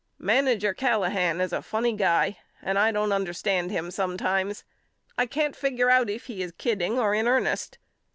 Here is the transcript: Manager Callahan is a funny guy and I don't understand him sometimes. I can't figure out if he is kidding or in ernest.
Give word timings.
Manager 0.17 0.73
Callahan 0.73 1.39
is 1.39 1.53
a 1.53 1.61
funny 1.61 1.93
guy 1.93 2.39
and 2.59 2.79
I 2.79 2.91
don't 2.91 3.11
understand 3.11 3.69
him 3.69 3.91
sometimes. 3.91 4.63
I 5.15 5.27
can't 5.27 5.55
figure 5.55 5.91
out 5.91 6.09
if 6.09 6.25
he 6.25 6.41
is 6.41 6.53
kidding 6.57 6.97
or 6.97 7.13
in 7.13 7.27
ernest. 7.27 7.77